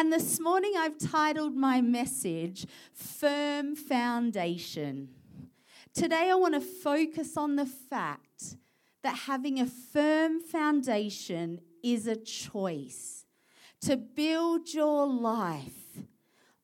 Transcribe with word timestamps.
And 0.00 0.10
this 0.10 0.40
morning 0.40 0.72
I've 0.78 0.96
titled 0.96 1.54
my 1.54 1.82
message 1.82 2.66
Firm 2.94 3.76
Foundation. 3.76 5.10
Today 5.92 6.30
I 6.30 6.36
want 6.36 6.54
to 6.54 6.60
focus 6.62 7.36
on 7.36 7.56
the 7.56 7.66
fact 7.66 8.56
that 9.02 9.14
having 9.26 9.60
a 9.60 9.66
firm 9.66 10.40
foundation 10.40 11.60
is 11.82 12.06
a 12.06 12.16
choice. 12.16 13.26
To 13.82 13.98
build 13.98 14.72
your 14.72 15.06
life 15.06 15.98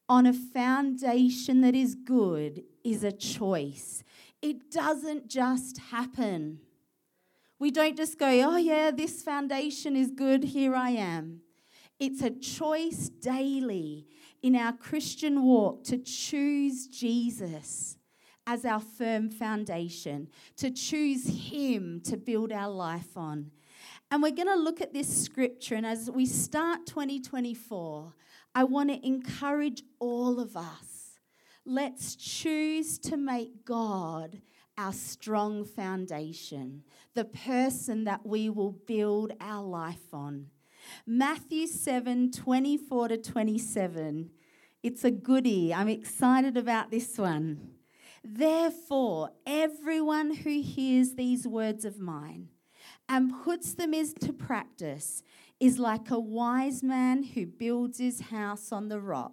on 0.09 0.25
a 0.25 0.33
foundation 0.33 1.61
that 1.61 1.75
is 1.75 1.95
good 1.95 2.63
is 2.85 3.05
a 3.05 3.13
choice. 3.13 4.03
It 4.41 4.71
doesn't 4.71 5.29
just 5.29 5.77
happen. 5.77 6.61
We 7.59 7.71
don't 7.71 7.99
just 7.99 8.19
go, 8.19 8.29
oh, 8.29 8.57
yeah, 8.57 8.93
this 8.93 9.21
foundation 9.21 9.95
is 9.95 10.11
good, 10.11 10.43
here 10.43 10.75
I 10.75 10.93
am. 10.93 11.43
It's 11.99 12.23
a 12.23 12.31
choice 12.31 13.09
daily 13.09 14.07
in 14.43 14.55
our 14.55 14.73
Christian 14.73 15.43
walk 15.43 15.85
to 15.85 15.99
choose 15.99 16.87
Jesus 16.89 17.97
as 18.47 18.65
our 18.65 18.81
firm 18.81 19.31
foundation, 19.31 20.29
to 20.57 20.71
choose 20.71 21.51
Him 21.51 22.01
to 22.05 22.17
build 22.17 22.53
our 22.53 22.69
life 22.71 23.17
on. 23.17 23.51
And 24.11 24.23
we're 24.23 24.31
going 24.31 24.49
to 24.49 24.57
look 24.57 24.81
at 24.81 24.93
this 24.93 25.25
scripture. 25.25 25.75
And 25.75 25.87
as 25.87 26.11
we 26.11 26.27
start 26.27 26.87
2024, 26.87 28.13
I 28.55 28.65
want 28.65 28.91
to 28.91 29.07
encourage 29.07 29.83
all 29.99 30.39
of 30.39 30.57
us. 30.57 31.19
Let's 31.65 32.15
choose 32.15 32.99
to 33.01 33.17
make 33.17 33.65
God 33.65 34.41
our 34.79 34.93
strong 34.93 35.65
foundation, 35.65 36.85
the 37.15 37.25
person 37.25 38.05
that 38.05 38.25
we 38.25 38.51
will 38.51 38.73
build 38.73 39.33
our 39.41 39.65
life 39.65 40.13
on. 40.13 40.47
Matthew 41.07 41.67
7 41.67 42.31
24 42.31 43.09
to 43.09 43.17
27. 43.17 44.31
It's 44.83 45.05
a 45.05 45.11
goodie. 45.11 45.75
I'm 45.75 45.89
excited 45.89 46.57
about 46.57 46.91
this 46.91 47.19
one. 47.19 47.73
Therefore, 48.23 49.31
everyone 49.47 50.35
who 50.35 50.61
hears 50.61 51.15
these 51.15 51.47
words 51.47 51.85
of 51.85 51.99
mine 51.99 52.49
and 53.09 53.33
puts 53.45 53.75
them 53.75 53.95
into 53.95 54.33
practice 54.33 55.23
is 55.61 55.79
like 55.79 56.11
a 56.11 56.19
wise 56.19 56.83
man 56.83 57.23
who 57.23 57.47
builds 57.47 57.99
his 57.99 58.21
house 58.21 58.73
on 58.73 58.89
the 58.89 59.01
rock. 59.01 59.33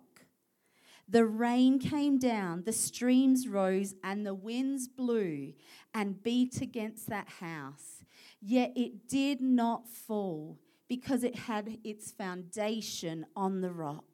The 1.07 1.25
rain 1.25 1.79
came 1.79 2.17
down, 2.17 2.63
the 2.63 2.71
streams 2.71 3.47
rose, 3.47 3.93
and 4.03 4.25
the 4.25 4.33
winds 4.33 4.87
blew 4.87 5.53
and 5.93 6.23
beat 6.23 6.61
against 6.61 7.09
that 7.09 7.27
house. 7.39 8.03
Yet 8.41 8.73
it 8.75 9.07
did 9.07 9.41
not 9.41 9.87
fall 9.87 10.59
because 10.95 11.23
it 11.23 11.35
had 11.35 11.79
its 11.83 12.11
foundation 12.11 13.25
on 13.35 13.61
the 13.61 13.71
rock. 13.71 14.05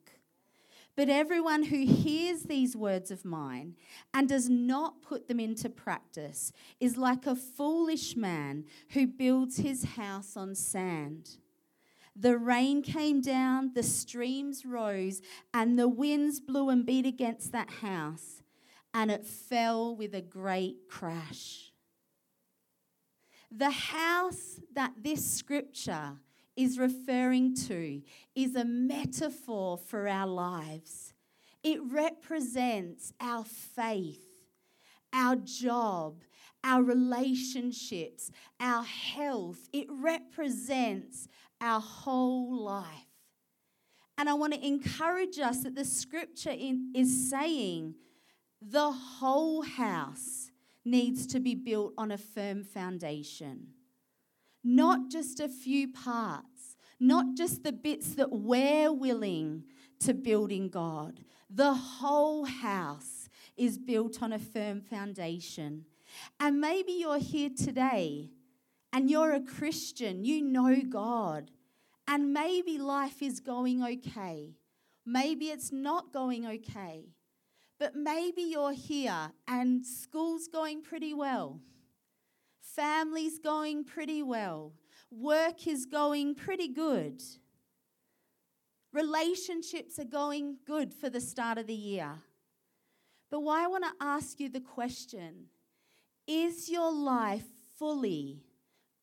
But 0.96 1.10
everyone 1.10 1.64
who 1.64 1.86
hears 1.86 2.44
these 2.44 2.74
words 2.74 3.12
of 3.12 3.26
mine 3.26 3.76
and 4.14 4.30
does 4.30 4.48
not 4.48 5.02
put 5.02 5.28
them 5.28 5.42
into 5.42 5.70
practice 5.70 6.54
is 6.80 6.96
like 6.96 7.26
a 7.26 7.36
foolish 7.36 8.16
man 8.16 8.64
who 8.92 9.08
builds 9.08 9.58
his 9.58 9.84
house 9.84 10.38
on 10.38 10.56
sand. 10.56 11.32
The 12.16 12.38
rain 12.38 12.82
came 12.82 13.20
down, 13.20 13.72
the 13.76 13.84
streams 13.84 14.66
rose, 14.66 15.22
and 15.54 15.78
the 15.78 15.90
winds 15.90 16.40
blew 16.40 16.70
and 16.70 16.86
beat 16.86 17.06
against 17.06 17.52
that 17.52 17.70
house, 17.70 18.42
and 18.94 19.12
it 19.12 19.26
fell 19.26 19.94
with 19.94 20.16
a 20.16 20.22
great 20.22 20.88
crash. 20.90 21.74
The 23.52 23.72
house 23.72 24.62
that 24.74 24.94
this 25.04 25.30
scripture 25.30 26.20
is 26.60 26.78
referring 26.78 27.56
to 27.56 28.02
is 28.36 28.54
a 28.54 28.66
metaphor 28.66 29.78
for 29.78 30.10
our 30.10 30.28
lives. 30.28 31.14
It 31.64 31.80
represents 31.90 33.14
our 33.22 33.46
faith, 33.46 34.26
our 35.14 35.38
job, 35.38 36.22
our 36.62 36.84
relationships, 36.84 38.30
our 38.60 38.84
health. 38.84 39.70
It 39.72 39.88
represents 39.90 41.30
our 41.62 41.80
whole 41.80 42.54
life. 42.62 42.86
And 44.18 44.28
I 44.28 44.34
want 44.34 44.54
to 44.54 44.68
encourage 44.68 45.40
us 45.40 45.64
that 45.64 45.76
the 45.76 45.86
scripture 45.86 46.52
in, 46.52 46.92
is 46.94 47.30
saying 47.30 47.96
the 48.62 48.92
whole 48.92 49.62
house 49.62 50.52
needs 50.84 51.26
to 51.28 51.40
be 51.40 51.56
built 51.56 51.94
on 51.98 52.12
a 52.12 52.18
firm 52.18 52.66
foundation 52.66 53.68
not 54.64 55.10
just 55.10 55.40
a 55.40 55.48
few 55.48 55.92
parts, 55.92 56.59
not 57.00 57.36
just 57.36 57.64
the 57.64 57.72
bits 57.72 58.16
that 58.16 58.32
we're 58.32 58.92
willing 58.92 59.64
to 60.00 60.14
build 60.14 60.52
in 60.52 60.70
God. 60.70 61.22
The 61.50 61.74
whole 61.74 62.46
house 62.46 63.30
is 63.58 63.78
built 63.78 64.22
on 64.22 64.34
a 64.34 64.40
firm 64.40 64.82
foundation. 64.82 65.86
And 66.40 66.60
maybe 66.60 66.94
you're 66.94 67.20
here 67.20 67.50
today 67.50 68.30
and 68.92 69.10
you're 69.10 69.34
a 69.34 69.42
Christian, 69.42 70.26
you 70.26 70.42
know 70.42 70.82
God, 70.90 71.52
and 72.08 72.34
maybe 72.34 72.78
life 72.78 73.22
is 73.22 73.40
going 73.40 73.84
okay. 73.84 74.56
Maybe 75.06 75.46
it's 75.46 75.72
not 75.72 76.12
going 76.12 76.46
okay. 76.48 77.06
But 77.80 77.96
maybe 77.96 78.42
you're 78.42 78.74
here 78.74 79.32
and 79.48 79.86
school's 79.86 80.48
going 80.48 80.82
pretty 80.82 81.14
well. 81.14 81.62
Family's 82.62 83.40
going 83.40 83.84
pretty 83.86 84.22
well. 84.24 84.74
Work 85.12 85.68
is 85.68 85.86
going 85.86 86.36
pretty 86.36 86.68
good. 86.68 87.22
Relationships 88.92 90.00
are 90.00 90.06
going 90.06 90.58
good 90.66 90.94
for 90.94 91.10
the 91.10 91.22
start 91.22 91.58
of 91.58 91.68
the 91.68 91.74
year. 91.74 92.20
But 93.30 93.42
why 93.42 93.64
I 93.64 93.68
want 93.68 93.84
to 93.84 94.06
ask 94.06 94.40
you 94.40 94.50
the 94.50 94.60
question 94.60 95.46
is 96.28 96.70
your 96.70 96.92
life 96.92 97.46
fully 97.78 98.44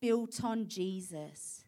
built 0.01 0.43
on 0.43 0.67
Jesus? 0.67 1.63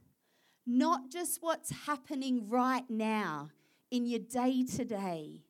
Not 0.65 1.09
just 1.09 1.41
what's 1.41 1.85
happening 1.85 2.47
right 2.47 2.89
now 2.89 3.49
in 3.91 4.05
your 4.05 4.19
day 4.19 4.63
to 4.75 4.85
day, 4.85 5.43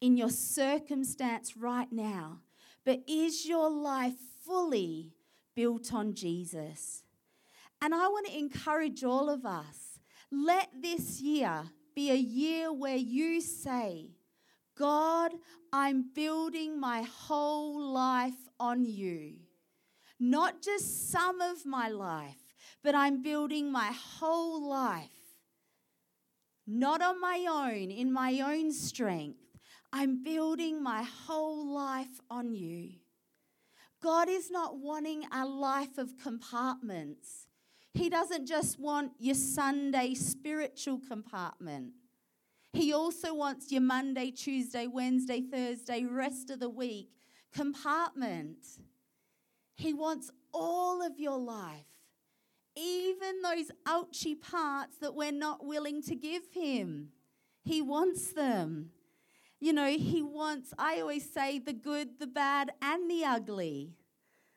in 0.00 0.16
your 0.16 0.30
circumstance 0.30 1.56
right 1.56 1.92
now, 1.92 2.40
but 2.84 3.02
is 3.06 3.46
your 3.46 3.70
life 3.70 4.14
fully 4.44 5.12
built 5.54 5.92
on 5.92 6.14
Jesus. 6.14 7.02
And 7.80 7.94
I 7.94 8.08
want 8.08 8.26
to 8.26 8.38
encourage 8.38 9.04
all 9.04 9.28
of 9.28 9.44
us 9.44 9.98
let 10.30 10.70
this 10.80 11.20
year 11.20 11.64
be 11.94 12.10
a 12.10 12.16
year 12.16 12.72
where 12.72 12.96
you 12.96 13.40
say, 13.40 14.10
God, 14.76 15.32
I'm 15.72 16.10
building 16.14 16.78
my 16.78 17.02
whole 17.02 17.80
life 17.80 18.48
on 18.58 18.84
you. 18.84 19.36
Not 20.18 20.62
just 20.62 21.10
some 21.10 21.40
of 21.40 21.64
my 21.64 21.88
life, 21.88 22.54
but 22.82 22.94
I'm 22.94 23.22
building 23.22 23.70
my 23.70 23.92
whole 23.92 24.68
life. 24.68 25.08
Not 26.66 27.00
on 27.00 27.20
my 27.20 27.46
own, 27.48 27.90
in 27.90 28.12
my 28.12 28.40
own 28.40 28.72
strength. 28.72 29.38
I'm 29.92 30.22
building 30.22 30.82
my 30.82 31.02
whole 31.02 31.72
life 31.72 32.20
on 32.28 32.54
you. 32.54 32.90
God 34.02 34.28
is 34.28 34.50
not 34.50 34.78
wanting 34.78 35.24
a 35.32 35.46
life 35.46 35.96
of 35.96 36.18
compartments. 36.18 37.46
He 37.96 38.10
doesn't 38.10 38.46
just 38.46 38.78
want 38.78 39.12
your 39.18 39.34
Sunday 39.34 40.12
spiritual 40.12 41.00
compartment. 41.08 41.92
He 42.74 42.92
also 42.92 43.32
wants 43.32 43.72
your 43.72 43.80
Monday, 43.80 44.30
Tuesday, 44.30 44.86
Wednesday, 44.86 45.40
Thursday, 45.40 46.04
rest 46.04 46.50
of 46.50 46.60
the 46.60 46.68
week 46.68 47.08
compartment. 47.54 48.58
He 49.76 49.94
wants 49.94 50.30
all 50.52 51.00
of 51.00 51.18
your 51.18 51.38
life, 51.38 51.86
even 52.76 53.40
those 53.40 53.70
ouchy 53.86 54.34
parts 54.34 54.98
that 54.98 55.14
we're 55.14 55.32
not 55.32 55.64
willing 55.64 56.02
to 56.02 56.14
give 56.14 56.42
Him. 56.52 57.08
He 57.64 57.80
wants 57.80 58.34
them. 58.34 58.90
You 59.58 59.72
know, 59.72 59.88
he 59.88 60.20
wants, 60.20 60.74
I 60.78 61.00
always 61.00 61.32
say, 61.32 61.58
the 61.58 61.72
good, 61.72 62.18
the 62.20 62.26
bad, 62.26 62.72
and 62.82 63.10
the 63.10 63.24
ugly. 63.24 63.94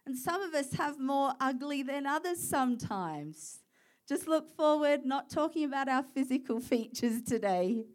And 0.09 0.17
some 0.17 0.41
of 0.41 0.55
us 0.55 0.73
have 0.73 0.99
more 0.99 1.33
ugly 1.39 1.83
than 1.83 2.07
others 2.07 2.39
sometimes. 2.39 3.59
Just 4.07 4.27
look 4.27 4.49
forward, 4.49 5.05
not 5.05 5.29
talking 5.29 5.63
about 5.65 5.87
our 5.87 6.01
physical 6.01 6.59
features 6.71 7.21
today. 7.21 7.85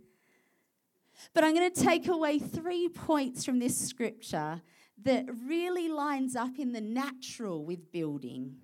But 1.33 1.43
I'm 1.43 1.57
going 1.57 1.73
to 1.73 1.83
take 1.83 2.07
away 2.07 2.39
three 2.39 2.89
points 2.89 3.45
from 3.45 3.59
this 3.59 3.77
scripture 3.77 4.63
that 5.03 5.27
really 5.45 5.89
lines 5.89 6.37
up 6.37 6.57
in 6.57 6.71
the 6.71 6.81
natural 6.81 7.65
with 7.65 7.91
building. 7.91 8.59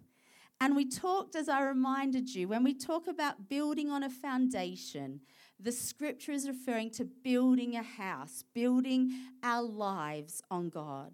And 0.61 0.77
we 0.77 0.89
talked, 0.89 1.35
as 1.35 1.49
I 1.49 1.65
reminded 1.65 2.33
you, 2.33 2.47
when 2.47 2.63
we 2.63 2.73
talk 2.73 3.09
about 3.09 3.49
building 3.49 3.91
on 3.91 4.05
a 4.05 4.11
foundation, 4.11 5.23
the 5.59 5.73
scripture 5.73 6.31
is 6.31 6.47
referring 6.47 6.93
to 6.93 7.05
building 7.05 7.75
a 7.75 7.83
house, 7.83 8.45
building 8.55 9.11
our 9.43 9.63
lives 9.63 10.41
on 10.53 10.69
God. 10.69 11.11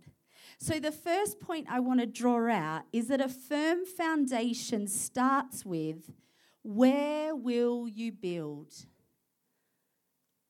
So, 0.59 0.81
the 0.81 0.93
first 0.93 1.39
point 1.41 1.67
I 1.69 1.81
want 1.81 2.01
to 2.01 2.07
draw 2.07 2.51
out 2.51 2.83
is 2.93 3.09
that 3.09 3.21
a 3.21 3.29
firm 3.29 3.85
foundation 3.85 4.89
starts 4.89 5.65
with 5.65 6.11
where 6.63 7.37
will 7.37 7.87
you 7.87 8.11
build? 8.11 8.73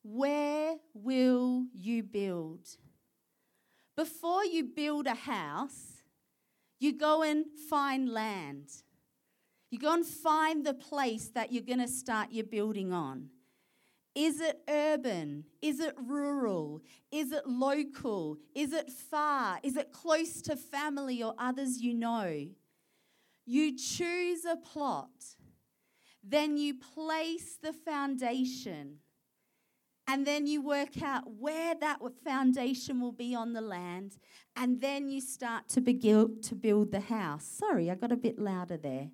where 0.06 0.76
will 0.94 1.67
you 1.75 2.03
build? 2.03 2.61
Before 3.97 4.44
you 4.44 4.64
build 4.64 5.06
a 5.06 5.14
house, 5.14 6.05
you 6.79 6.97
go 6.97 7.23
and 7.23 7.47
find 7.69 8.09
land. 8.09 8.69
You 9.70 9.79
go 9.79 9.94
and 9.94 10.06
find 10.06 10.64
the 10.64 10.75
place 10.75 11.29
that 11.31 11.52
you're 11.52 11.64
going 11.64 11.81
to 11.81 11.88
start 11.88 12.29
your 12.31 12.44
building 12.44 12.93
on. 12.93 13.31
Is 14.16 14.40
it 14.40 14.62
urban? 14.66 15.44
Is 15.60 15.78
it 15.78 15.94
rural? 16.02 16.80
Is 17.12 17.32
it 17.32 17.46
local? 17.46 18.38
Is 18.54 18.72
it 18.72 18.90
far? 18.90 19.60
Is 19.62 19.76
it 19.76 19.92
close 19.92 20.40
to 20.42 20.56
family 20.56 21.22
or 21.22 21.34
others 21.38 21.82
you 21.82 21.92
know? 21.92 22.46
You 23.44 23.76
choose 23.76 24.46
a 24.46 24.56
plot, 24.56 25.36
then 26.24 26.56
you 26.56 26.74
place 26.74 27.58
the 27.62 27.74
foundation, 27.74 29.00
and 30.08 30.26
then 30.26 30.46
you 30.46 30.62
work 30.62 31.02
out 31.02 31.30
where 31.38 31.74
that 31.74 31.98
foundation 32.24 33.02
will 33.02 33.12
be 33.12 33.34
on 33.34 33.52
the 33.52 33.60
land, 33.60 34.16
and 34.56 34.80
then 34.80 35.10
you 35.10 35.20
start 35.20 35.68
to, 35.68 35.82
begin, 35.82 36.40
to 36.40 36.54
build 36.54 36.90
the 36.90 37.00
house. 37.00 37.44
Sorry, 37.44 37.90
I 37.90 37.96
got 37.96 38.12
a 38.12 38.16
bit 38.16 38.38
louder 38.38 38.78
there. 38.78 39.10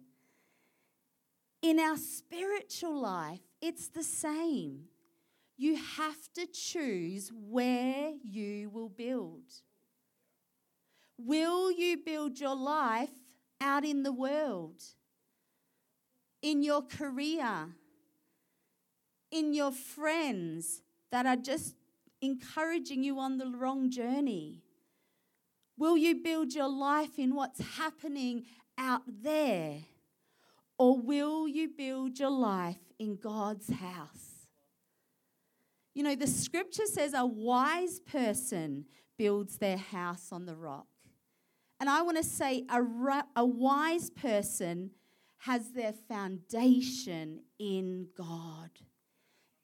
In 1.60 1.80
our 1.80 1.96
spiritual 1.96 3.00
life, 3.00 3.40
it's 3.60 3.88
the 3.88 4.02
same. 4.02 4.84
You 5.62 5.76
have 5.76 6.28
to 6.34 6.44
choose 6.46 7.30
where 7.32 8.14
you 8.20 8.68
will 8.70 8.88
build. 8.88 9.44
Will 11.16 11.70
you 11.70 11.98
build 11.98 12.40
your 12.40 12.56
life 12.56 13.12
out 13.60 13.84
in 13.84 14.02
the 14.02 14.10
world, 14.10 14.82
in 16.42 16.64
your 16.64 16.82
career, 16.82 17.68
in 19.30 19.54
your 19.54 19.70
friends 19.70 20.82
that 21.12 21.26
are 21.26 21.36
just 21.36 21.76
encouraging 22.20 23.04
you 23.04 23.20
on 23.20 23.38
the 23.38 23.46
wrong 23.46 23.88
journey? 23.88 24.64
Will 25.78 25.96
you 25.96 26.16
build 26.16 26.52
your 26.54 26.68
life 26.68 27.20
in 27.20 27.36
what's 27.36 27.60
happening 27.76 28.46
out 28.76 29.02
there? 29.06 29.76
Or 30.76 30.98
will 30.98 31.46
you 31.46 31.68
build 31.68 32.18
your 32.18 32.30
life 32.30 32.82
in 32.98 33.14
God's 33.14 33.70
house? 33.70 34.31
You 35.94 36.02
know, 36.02 36.14
the 36.14 36.26
scripture 36.26 36.86
says 36.86 37.12
a 37.14 37.26
wise 37.26 38.00
person 38.00 38.86
builds 39.18 39.58
their 39.58 39.76
house 39.76 40.28
on 40.32 40.46
the 40.46 40.56
rock. 40.56 40.86
And 41.78 41.90
I 41.90 42.02
want 42.02 42.16
to 42.16 42.24
say 42.24 42.64
a, 42.70 42.80
a 43.36 43.44
wise 43.44 44.08
person 44.10 44.90
has 45.40 45.72
their 45.72 45.92
foundation 45.92 47.40
in 47.58 48.06
God, 48.16 48.70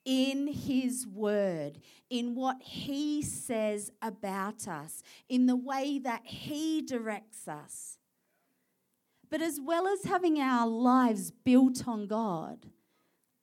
in 0.04 0.48
His 0.48 1.06
Word, 1.06 1.78
in 2.10 2.34
what 2.34 2.56
He 2.60 3.22
says 3.22 3.92
about 4.02 4.66
us, 4.66 5.02
in 5.28 5.46
the 5.46 5.56
way 5.56 5.98
that 6.00 6.22
He 6.24 6.82
directs 6.82 7.46
us. 7.46 7.98
But 9.30 9.40
as 9.40 9.60
well 9.62 9.86
as 9.86 10.04
having 10.04 10.40
our 10.40 10.66
lives 10.66 11.30
built 11.30 11.86
on 11.86 12.06
God, 12.06 12.66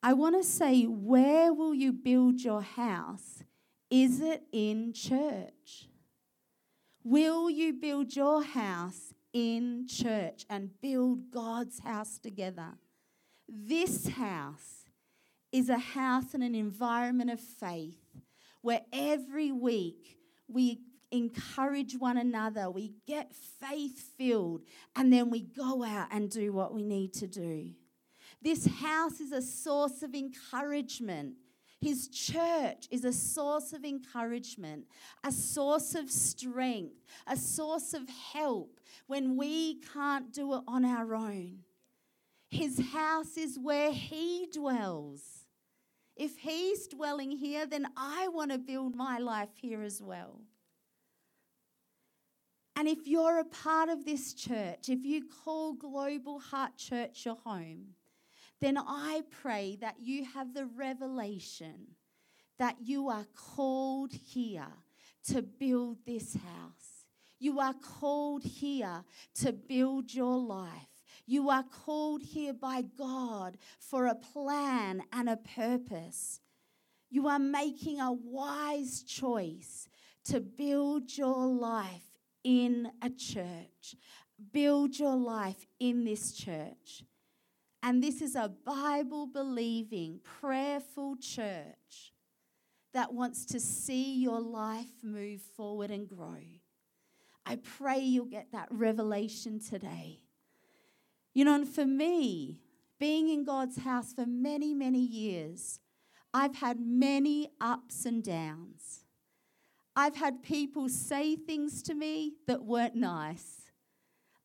I 0.06 0.12
want 0.12 0.36
to 0.40 0.48
say, 0.48 0.84
where 0.84 1.52
will 1.52 1.74
you 1.74 1.92
build 1.92 2.40
your 2.40 2.62
house? 2.62 3.42
Is 3.90 4.20
it 4.20 4.44
in 4.52 4.92
church? 4.92 5.88
Will 7.02 7.50
you 7.50 7.72
build 7.72 8.14
your 8.14 8.44
house 8.44 9.12
in 9.32 9.88
church 9.88 10.46
and 10.48 10.70
build 10.80 11.32
God's 11.32 11.80
house 11.80 12.18
together? 12.18 12.74
This 13.48 14.06
house 14.06 14.84
is 15.50 15.68
a 15.68 15.78
house 15.78 16.34
and 16.34 16.44
an 16.44 16.54
environment 16.54 17.30
of 17.30 17.40
faith 17.40 17.98
where 18.62 18.82
every 18.92 19.50
week 19.50 20.18
we 20.46 20.82
encourage 21.10 21.96
one 21.98 22.16
another, 22.16 22.70
we 22.70 22.92
get 23.08 23.32
faith 23.34 24.12
filled, 24.16 24.62
and 24.94 25.12
then 25.12 25.30
we 25.30 25.40
go 25.40 25.82
out 25.82 26.06
and 26.12 26.30
do 26.30 26.52
what 26.52 26.72
we 26.72 26.84
need 26.84 27.12
to 27.14 27.26
do. 27.26 27.70
This 28.46 28.66
house 28.66 29.18
is 29.20 29.32
a 29.32 29.42
source 29.42 30.04
of 30.04 30.14
encouragement 30.14 31.34
his 31.80 32.08
church 32.08 32.88
is 32.90 33.04
a 33.04 33.12
source 33.12 33.72
of 33.72 33.84
encouragement, 33.84 34.86
a 35.22 35.30
source 35.30 35.94
of 35.94 36.10
strength, 36.10 37.04
a 37.26 37.36
source 37.36 37.92
of 37.92 38.08
help 38.08 38.80
when 39.06 39.36
we 39.36 39.80
can't 39.92 40.32
do 40.32 40.54
it 40.54 40.62
on 40.66 40.84
our 40.84 41.14
own. 41.14 41.58
His 42.48 42.80
house 42.92 43.36
is 43.36 43.58
where 43.58 43.92
He 43.92 44.48
dwells. 44.52 45.46
If 46.16 46.38
He's 46.38 46.86
dwelling 46.86 47.32
here, 47.32 47.66
then 47.66 47.86
I 47.96 48.28
want 48.28 48.52
to 48.52 48.58
build 48.58 48.96
my 48.96 49.18
life 49.18 49.54
here 49.60 49.82
as 49.82 50.00
well. 50.00 50.40
And 52.74 52.88
if 52.88 53.06
you're 53.06 53.38
a 53.38 53.44
part 53.44 53.90
of 53.90 54.04
this 54.04 54.32
church, 54.32 54.88
if 54.88 55.04
you 55.04 55.24
call 55.44 55.74
Global 55.74 56.38
Heart 56.38 56.76
Church 56.78 57.26
your 57.26 57.36
home, 57.36 57.95
then 58.60 58.78
I 58.78 59.22
pray 59.42 59.76
that 59.80 59.96
you 60.00 60.24
have 60.24 60.54
the 60.54 60.66
revelation 60.66 61.88
that 62.58 62.76
you 62.82 63.08
are 63.08 63.26
called 63.34 64.12
here 64.12 64.72
to 65.28 65.42
build 65.42 65.98
this 66.06 66.34
house. 66.34 67.04
You 67.38 67.60
are 67.60 67.74
called 67.74 68.44
here 68.44 69.04
to 69.42 69.52
build 69.52 70.14
your 70.14 70.38
life. 70.38 70.70
You 71.26 71.50
are 71.50 71.64
called 71.64 72.22
here 72.22 72.54
by 72.54 72.82
God 72.96 73.58
for 73.78 74.06
a 74.06 74.14
plan 74.14 75.02
and 75.12 75.28
a 75.28 75.36
purpose. 75.36 76.40
You 77.10 77.28
are 77.28 77.38
making 77.38 78.00
a 78.00 78.12
wise 78.12 79.02
choice 79.02 79.88
to 80.24 80.40
build 80.40 81.16
your 81.16 81.46
life 81.46 82.10
in 82.42 82.90
a 83.02 83.10
church. 83.10 83.96
Build 84.52 84.98
your 84.98 85.16
life 85.16 85.66
in 85.78 86.04
this 86.04 86.32
church. 86.32 87.04
And 87.82 88.02
this 88.02 88.20
is 88.20 88.34
a 88.34 88.48
Bible 88.64 89.26
believing, 89.26 90.20
prayerful 90.24 91.16
church 91.16 92.12
that 92.92 93.12
wants 93.12 93.44
to 93.46 93.60
see 93.60 94.16
your 94.16 94.40
life 94.40 95.02
move 95.02 95.40
forward 95.40 95.90
and 95.90 96.08
grow. 96.08 96.40
I 97.44 97.56
pray 97.56 97.98
you'll 98.00 98.24
get 98.24 98.52
that 98.52 98.68
revelation 98.70 99.60
today. 99.60 100.20
You 101.32 101.44
know, 101.44 101.54
and 101.54 101.68
for 101.68 101.84
me, 101.84 102.62
being 102.98 103.28
in 103.28 103.44
God's 103.44 103.78
house 103.78 104.12
for 104.12 104.26
many, 104.26 104.74
many 104.74 104.98
years, 104.98 105.78
I've 106.32 106.56
had 106.56 106.80
many 106.80 107.50
ups 107.60 108.04
and 108.04 108.24
downs. 108.24 109.04
I've 109.94 110.16
had 110.16 110.42
people 110.42 110.88
say 110.88 111.36
things 111.36 111.82
to 111.84 111.94
me 111.94 112.34
that 112.46 112.64
weren't 112.64 112.94
nice. 112.94 113.65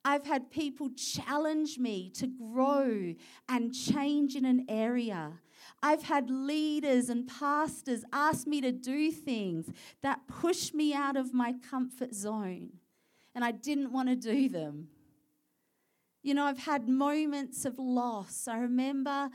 I've 0.04 0.26
had 0.26 0.50
people 0.50 0.90
challenge 0.90 1.78
me 1.78 2.10
to 2.16 2.28
grow 2.28 3.14
and 3.48 3.74
change 3.74 4.36
in 4.36 4.46
an 4.46 4.66
area. 4.68 5.34
I've 5.84 6.04
had 6.04 6.30
leaders 6.30 7.10
and 7.10 7.28
pastors 7.28 8.04
ask 8.12 8.48
me 8.48 8.62
to 8.62 8.72
do 8.72 9.12
things 9.12 9.70
that 10.02 10.28
push 10.28 10.74
me 10.74 10.94
out 10.94 11.18
of 11.18 11.34
my 11.34 11.54
comfort 11.70 12.16
zone, 12.16 12.72
and 13.36 13.46
I 13.46 13.52
didn't 13.52 13.92
want 13.92 14.10
to 14.10 14.16
do 14.16 14.50
them. 14.50 14.88
You 16.24 16.34
know, 16.34 16.46
I've 16.46 16.60
had 16.60 16.88
moments 16.88 17.66
of 17.66 17.78
loss. 17.78 18.48
I 18.48 18.58
remember 18.58 19.30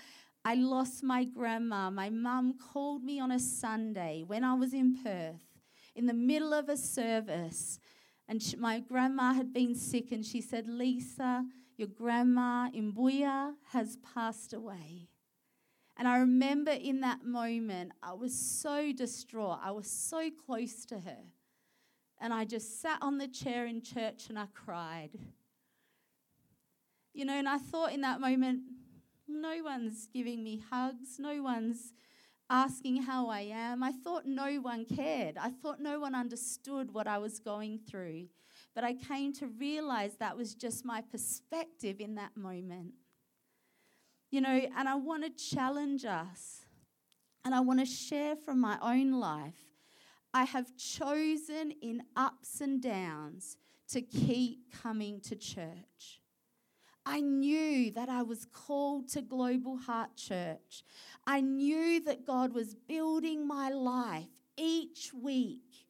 I 0.45 0.55
lost 0.55 1.03
my 1.03 1.25
grandma. 1.25 1.91
My 1.91 2.11
mum 2.11 2.55
called 2.73 3.03
me 3.03 3.19
on 3.19 3.33
a 3.33 3.41
Sunday 3.41 4.23
when 4.27 4.45
I 4.45 4.55
was 4.55 4.73
in 4.73 4.97
Perth 5.03 5.43
in 5.97 6.07
the 6.07 6.15
middle 6.15 6.53
of 6.53 6.69
a 6.69 6.77
service 6.77 7.81
and 8.29 8.43
she, 8.43 8.57
my 8.57 8.81
grandma 8.81 9.33
had 9.33 9.53
been 9.53 9.75
sick, 9.75 10.11
and 10.13 10.25
she 10.25 10.41
said, 10.41 10.67
Lisa, 10.67 11.45
your 11.77 11.89
grandma 11.89 12.69
in 12.73 12.93
Buya 12.93 13.55
has 13.73 13.99
passed 14.15 14.53
away. 14.53 15.09
And 15.97 16.07
I 16.07 16.19
remember 16.19 16.73
in 16.73 17.01
that 17.01 17.25
moment, 17.25 17.93
I 18.03 18.13
was 18.13 18.39
so 18.39 18.93
distraught. 18.93 19.61
I 19.63 19.71
was 19.71 19.91
so 19.91 20.29
close 20.31 20.85
to 20.87 21.01
her. 21.01 21.19
And 22.21 22.35
I 22.35 22.45
just 22.45 22.81
sat 22.83 22.99
on 23.01 23.19
the 23.19 23.29
chair 23.29 23.67
in 23.67 23.81
church 23.83 24.29
and 24.29 24.39
I 24.39 24.47
cried. 24.55 25.11
You 27.15 27.25
know, 27.25 27.35
and 27.35 27.49
I 27.49 27.59
thought 27.59 27.93
in 27.93 28.03
that 28.03 28.21
moment, 28.21 28.61
no 29.27 29.63
one's 29.63 30.07
giving 30.13 30.45
me 30.45 30.63
hugs, 30.71 31.19
no 31.19 31.43
one's 31.43 31.95
asking 32.49 33.03
how 33.03 33.29
I 33.29 33.41
am. 33.41 33.83
I 33.83 33.93
thought 33.93 34.27
no 34.27 34.57
one 34.57 34.85
cared. 34.85 35.37
I 35.37 35.51
thought 35.51 35.81
no 35.81 36.01
one 36.01 36.15
understood 36.15 36.93
what 36.93 37.07
I 37.07 37.19
was 37.19 37.39
going 37.39 37.79
through. 37.79 38.29
But 38.75 38.85
I 38.85 38.95
came 38.95 39.33
to 39.35 39.47
realize 39.47 40.17
that 40.17 40.37
was 40.37 40.55
just 40.55 40.85
my 40.85 41.01
perspective 41.01 42.01
in 42.01 42.15
that 42.17 42.37
moment. 42.37 42.93
You 44.31 44.41
know, 44.41 44.61
and 44.77 44.89
I 44.89 44.97
want 44.97 45.25
to 45.25 45.31
challenge 45.31 46.05
us 46.05 46.63
and 47.45 47.55
I 47.55 47.61
want 47.61 47.81
to 47.81 47.87
share 47.87 48.37
from 48.37 48.61
my 48.61 48.77
own 48.83 49.13
life. 49.13 49.65
I 50.35 50.45
have 50.45 50.77
chosen 50.77 51.73
in 51.81 52.03
ups 52.17 52.61
and 52.61 52.83
downs 52.83 53.57
to 53.89 54.03
keep 54.03 54.73
coming 54.83 55.21
to 55.23 55.37
church. 55.37 56.21
I 57.09 57.21
knew 57.21 57.93
that 57.93 58.09
I 58.09 58.23
was 58.23 58.47
called 58.47 59.09
to 59.11 59.23
Global 59.23 59.77
Heart 59.77 60.17
Church. 60.17 60.83
I 61.25 61.41
knew 61.41 62.01
that 62.01 62.27
God 62.27 62.53
was 62.53 62.75
building 62.75 63.47
my 63.47 63.71
life 63.71 64.27
each 64.57 65.13
week 65.15 65.87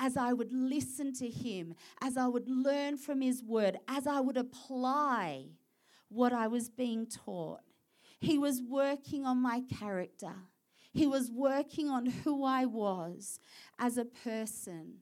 as 0.00 0.16
I 0.16 0.32
would 0.32 0.52
listen 0.52 1.12
to 1.14 1.28
Him, 1.28 1.74
as 2.02 2.16
I 2.16 2.26
would 2.26 2.48
learn 2.48 2.96
from 2.96 3.20
His 3.20 3.42
Word, 3.42 3.78
as 3.86 4.08
I 4.08 4.18
would 4.18 4.36
apply 4.36 5.44
what 6.08 6.32
I 6.32 6.48
was 6.48 6.68
being 6.68 7.06
taught. 7.06 7.60
He 8.18 8.36
was 8.36 8.60
working 8.60 9.24
on 9.24 9.38
my 9.40 9.62
character. 9.78 10.34
He 10.92 11.06
was 11.06 11.30
working 11.30 11.88
on 11.88 12.06
who 12.06 12.42
I 12.42 12.64
was 12.64 13.38
as 13.78 13.96
a 13.96 14.04
person. 14.04 14.94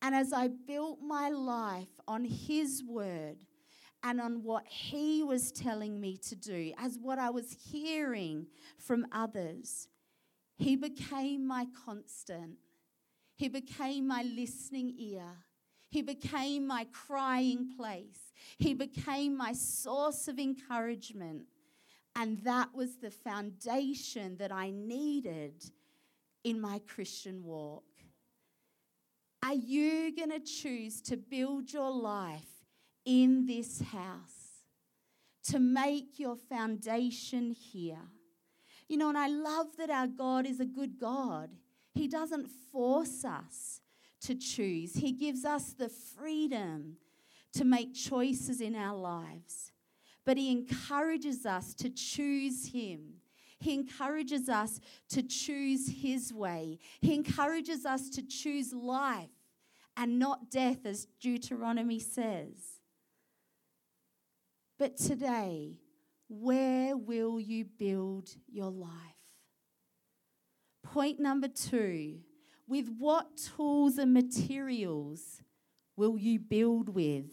And 0.00 0.14
as 0.14 0.32
I 0.32 0.48
built 0.48 1.00
my 1.02 1.28
life 1.28 2.00
on 2.08 2.24
His 2.24 2.82
Word 2.82 3.44
and 4.02 4.20
on 4.20 4.42
what 4.42 4.66
He 4.66 5.22
was 5.22 5.52
telling 5.52 6.00
me 6.00 6.16
to 6.28 6.36
do, 6.36 6.72
as 6.78 6.98
what 7.00 7.18
I 7.18 7.30
was 7.30 7.56
hearing 7.70 8.46
from 8.78 9.06
others, 9.12 9.88
He 10.56 10.76
became 10.76 11.46
my 11.46 11.66
constant. 11.84 12.56
He 13.34 13.48
became 13.48 14.08
my 14.08 14.22
listening 14.22 14.94
ear. 14.98 15.36
He 15.90 16.02
became 16.02 16.66
my 16.66 16.86
crying 16.92 17.70
place. 17.76 18.32
He 18.58 18.74
became 18.74 19.36
my 19.36 19.52
source 19.52 20.26
of 20.26 20.38
encouragement. 20.38 21.42
And 22.16 22.42
that 22.44 22.74
was 22.74 22.96
the 22.96 23.10
foundation 23.10 24.36
that 24.38 24.50
I 24.50 24.70
needed 24.70 25.70
in 26.44 26.60
my 26.60 26.80
Christian 26.86 27.44
walk. 27.44 27.84
Are 29.42 29.54
you 29.54 30.14
going 30.16 30.30
to 30.30 30.40
choose 30.40 31.02
to 31.02 31.16
build 31.16 31.72
your 31.72 31.90
life 31.90 32.55
in 33.06 33.46
this 33.46 33.80
house? 33.80 34.64
To 35.44 35.58
make 35.58 36.18
your 36.18 36.36
foundation 36.36 37.52
here? 37.52 38.10
You 38.88 38.98
know, 38.98 39.08
and 39.08 39.18
I 39.18 39.28
love 39.28 39.68
that 39.78 39.90
our 39.90 40.06
God 40.06 40.46
is 40.46 40.60
a 40.60 40.64
good 40.64 40.98
God. 40.98 41.50
He 41.94 42.08
doesn't 42.08 42.48
force 42.72 43.24
us 43.24 43.80
to 44.22 44.34
choose, 44.34 44.94
He 44.94 45.12
gives 45.12 45.44
us 45.44 45.72
the 45.72 45.88
freedom 45.88 46.96
to 47.52 47.64
make 47.64 47.94
choices 47.94 48.60
in 48.60 48.74
our 48.74 48.96
lives. 48.96 49.72
But 50.24 50.36
He 50.36 50.50
encourages 50.50 51.46
us 51.46 51.74
to 51.74 51.88
choose 51.88 52.72
Him. 52.72 53.20
He 53.58 53.72
encourages 53.72 54.48
us 54.48 54.80
to 55.10 55.22
choose 55.22 55.88
His 56.02 56.32
way. 56.32 56.78
He 57.00 57.14
encourages 57.14 57.86
us 57.86 58.10
to 58.10 58.22
choose 58.22 58.72
life 58.72 59.30
and 59.96 60.18
not 60.18 60.50
death, 60.50 60.84
as 60.84 61.06
Deuteronomy 61.20 61.98
says. 61.98 62.75
But 64.78 64.96
today, 64.96 65.78
where 66.28 66.96
will 66.96 67.40
you 67.40 67.64
build 67.64 68.28
your 68.46 68.70
life? 68.70 68.90
Point 70.84 71.18
number 71.18 71.48
two 71.48 72.18
with 72.68 72.88
what 72.98 73.26
tools 73.36 73.96
and 73.96 74.12
materials 74.12 75.42
will 75.96 76.18
you 76.18 76.38
build 76.38 76.88
with? 76.88 77.30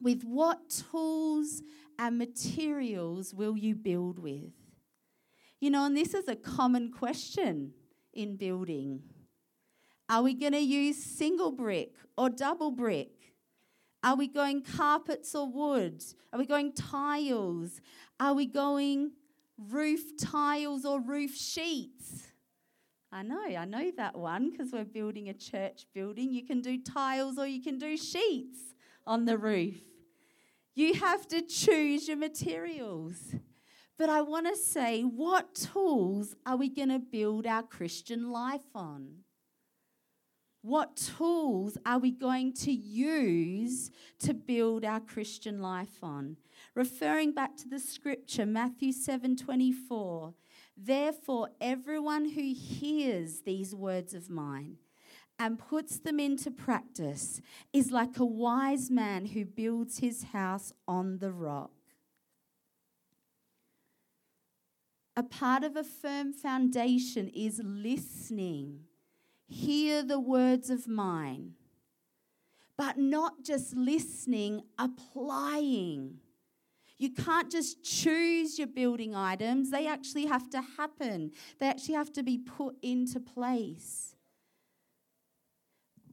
With 0.00 0.22
what 0.22 0.70
tools 0.90 1.62
and 1.98 2.16
materials 2.16 3.34
will 3.34 3.56
you 3.56 3.74
build 3.74 4.18
with? 4.18 4.52
You 5.60 5.70
know, 5.70 5.86
and 5.86 5.96
this 5.96 6.14
is 6.14 6.28
a 6.28 6.36
common 6.36 6.92
question 6.92 7.72
in 8.14 8.36
building. 8.36 9.02
Are 10.08 10.22
we 10.22 10.34
going 10.34 10.52
to 10.52 10.60
use 10.60 10.96
single 10.96 11.50
brick 11.50 11.94
or 12.16 12.30
double 12.30 12.70
brick? 12.70 13.17
Are 14.02 14.16
we 14.16 14.28
going 14.28 14.62
carpets 14.62 15.34
or 15.34 15.50
wood? 15.50 16.02
Are 16.32 16.38
we 16.38 16.46
going 16.46 16.72
tiles? 16.72 17.80
Are 18.20 18.34
we 18.34 18.46
going 18.46 19.12
roof 19.58 20.16
tiles 20.16 20.84
or 20.84 21.00
roof 21.00 21.34
sheets. 21.34 22.28
I 23.10 23.22
know, 23.22 23.44
I 23.44 23.64
know 23.64 23.90
that 23.96 24.16
one 24.16 24.50
because 24.50 24.72
we're 24.72 24.84
building 24.84 25.28
a 25.28 25.34
church 25.34 25.86
building. 25.94 26.30
You 26.30 26.44
can 26.44 26.60
do 26.60 26.80
tiles 26.80 27.38
or 27.38 27.46
you 27.46 27.62
can 27.62 27.78
do 27.78 27.96
sheets 27.96 28.58
on 29.06 29.24
the 29.24 29.38
roof. 29.38 29.76
You 30.74 30.94
have 30.94 31.26
to 31.28 31.42
choose 31.42 32.06
your 32.06 32.18
materials. 32.18 33.34
But 33.98 34.10
I 34.10 34.20
want 34.20 34.46
to 34.46 34.56
say, 34.56 35.02
what 35.02 35.54
tools 35.54 36.36
are 36.46 36.56
we 36.56 36.68
going 36.68 36.90
to 36.90 37.00
build 37.00 37.46
our 37.46 37.64
Christian 37.64 38.30
life 38.30 38.68
on? 38.74 39.24
What 40.62 40.96
tools 40.96 41.78
are 41.86 41.98
we 41.98 42.10
going 42.10 42.52
to 42.54 42.72
use 42.72 43.90
to 44.20 44.34
build 44.34 44.84
our 44.84 45.00
Christian 45.00 45.60
life 45.60 46.02
on? 46.02 46.36
Referring 46.74 47.32
back 47.32 47.56
to 47.58 47.68
the 47.68 47.78
scripture, 47.78 48.44
Matthew 48.44 48.92
7 48.92 49.36
24. 49.36 50.34
Therefore, 50.76 51.48
everyone 51.60 52.30
who 52.30 52.52
hears 52.54 53.40
these 53.40 53.74
words 53.74 54.14
of 54.14 54.28
mine 54.28 54.78
and 55.38 55.58
puts 55.58 55.98
them 55.98 56.18
into 56.18 56.50
practice 56.50 57.40
is 57.72 57.92
like 57.92 58.18
a 58.18 58.24
wise 58.24 58.90
man 58.90 59.26
who 59.26 59.44
builds 59.44 59.98
his 59.98 60.24
house 60.24 60.72
on 60.88 61.18
the 61.18 61.30
rock. 61.30 61.70
A 65.16 65.22
part 65.22 65.64
of 65.64 65.76
a 65.76 65.84
firm 65.84 66.32
foundation 66.32 67.28
is 67.28 67.60
listening. 67.64 68.80
Hear 69.48 70.02
the 70.02 70.20
words 70.20 70.70
of 70.70 70.86
mine. 70.86 71.54
But 72.76 72.98
not 72.98 73.42
just 73.42 73.74
listening, 73.74 74.62
applying. 74.78 76.18
You 76.98 77.10
can't 77.10 77.50
just 77.50 77.82
choose 77.82 78.58
your 78.58 78.68
building 78.68 79.14
items, 79.14 79.70
they 79.70 79.86
actually 79.86 80.26
have 80.26 80.50
to 80.50 80.60
happen, 80.76 81.32
they 81.58 81.66
actually 81.66 81.94
have 81.94 82.12
to 82.14 82.22
be 82.22 82.38
put 82.38 82.76
into 82.82 83.20
place. 83.20 84.16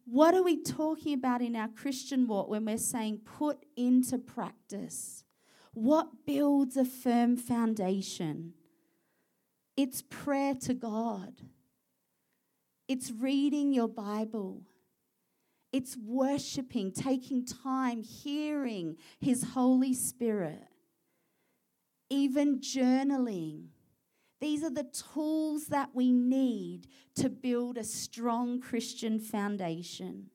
What 0.06 0.36
are 0.36 0.44
we 0.44 0.62
talking 0.62 1.14
about 1.14 1.42
in 1.42 1.56
our 1.56 1.68
Christian 1.68 2.28
walk 2.28 2.48
when 2.48 2.66
we're 2.66 2.78
saying 2.78 3.22
put 3.26 3.66
into 3.76 4.20
practice? 4.20 5.24
What 5.74 6.26
builds 6.28 6.78
a 6.78 6.86
firm 6.86 7.36
foundation? 7.36 8.54
It's 9.76 10.04
prayer 10.04 10.54
to 10.62 10.76
God. 10.76 11.34
It's 12.88 13.12
reading 13.12 13.74
your 13.74 13.88
Bible. 13.88 14.62
It's 15.72 15.98
worshiping, 15.98 16.92
taking 16.92 17.46
time, 17.46 18.02
hearing 18.02 18.98
His 19.20 19.44
Holy 19.54 19.94
Spirit 19.94 20.68
even 22.10 22.60
journaling. 22.60 23.68
These 24.42 24.64
are 24.64 24.70
the 24.70 24.88
tools 25.14 25.68
that 25.68 25.90
we 25.94 26.12
need 26.12 26.88
to 27.16 27.30
build 27.30 27.78
a 27.78 27.84
strong 27.84 28.60
Christian 28.60 29.20
foundation. 29.20 30.30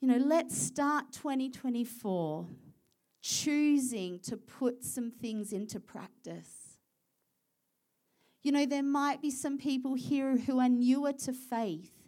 You 0.00 0.08
know, 0.08 0.24
let's 0.24 0.56
start 0.56 1.12
2024 1.12 2.46
choosing 3.22 4.18
to 4.20 4.36
put 4.36 4.82
some 4.82 5.10
things 5.10 5.52
into 5.52 5.78
practice. 5.78 6.59
You 8.42 8.52
know, 8.52 8.66
there 8.66 8.82
might 8.82 9.20
be 9.20 9.30
some 9.30 9.58
people 9.58 9.94
here 9.94 10.36
who 10.36 10.60
are 10.60 10.68
newer 10.68 11.12
to 11.12 11.32
faith 11.32 12.00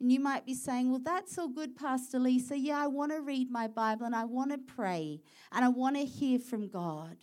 and 0.00 0.12
you 0.12 0.20
might 0.20 0.46
be 0.46 0.54
saying, 0.54 0.90
Well, 0.90 1.00
that's 1.04 1.38
all 1.38 1.48
good, 1.48 1.76
Pastor 1.76 2.18
Lisa. 2.18 2.56
Yeah, 2.56 2.82
I 2.82 2.86
want 2.86 3.12
to 3.12 3.20
read 3.20 3.50
my 3.50 3.66
Bible 3.66 4.06
and 4.06 4.14
I 4.14 4.24
want 4.24 4.52
to 4.52 4.58
pray 4.58 5.20
and 5.52 5.64
I 5.64 5.68
want 5.68 5.96
to 5.96 6.04
hear 6.04 6.38
from 6.38 6.68
God. 6.68 7.16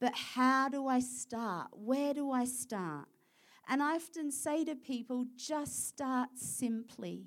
But 0.00 0.14
how 0.14 0.68
do 0.68 0.86
I 0.86 1.00
start? 1.00 1.68
Where 1.72 2.14
do 2.14 2.30
I 2.30 2.44
start? 2.44 3.08
And 3.68 3.82
I 3.82 3.96
often 3.96 4.30
say 4.30 4.64
to 4.64 4.76
people, 4.76 5.26
just 5.36 5.88
start 5.88 6.30
simply. 6.36 7.24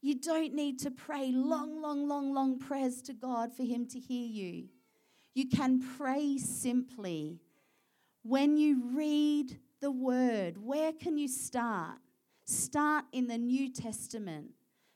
You 0.00 0.14
don't 0.18 0.54
need 0.54 0.78
to 0.80 0.90
pray 0.90 1.30
long, 1.30 1.82
long, 1.82 2.08
long, 2.08 2.32
long 2.32 2.58
prayers 2.58 3.02
to 3.02 3.12
God 3.12 3.54
for 3.54 3.64
Him 3.64 3.86
to 3.88 3.98
hear 3.98 4.26
you. 4.26 4.68
You 5.34 5.48
can 5.48 5.82
pray 5.98 6.38
simply. 6.38 7.40
When 8.22 8.58
you 8.58 8.82
read 8.94 9.58
the 9.80 9.90
Word, 9.90 10.58
where 10.58 10.92
can 10.92 11.16
you 11.16 11.26
start? 11.26 11.98
Start 12.44 13.06
in 13.12 13.28
the 13.28 13.38
New 13.38 13.72
Testament 13.72 14.50